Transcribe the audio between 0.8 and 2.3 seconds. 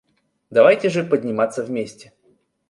же подниматься вместе.